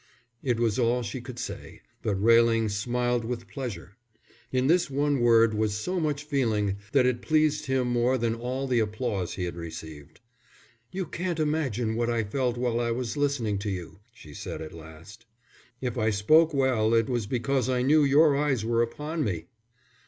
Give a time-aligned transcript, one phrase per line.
[0.41, 3.97] It was all she could say, but Railing smiled with pleasure.
[4.51, 8.65] In this one word was so much feeling that it pleased him more than all
[8.65, 10.19] the applause he had received.
[10.91, 14.73] "You can't imagine what I felt while I was listening to you," she said at
[14.73, 15.27] last.
[15.81, 19.45] "If I spoke well it was because I knew your eyes were upon me."